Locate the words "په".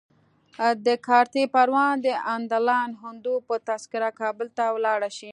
3.47-3.55